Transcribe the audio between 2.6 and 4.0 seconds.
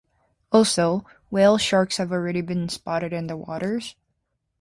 spotted in the waters.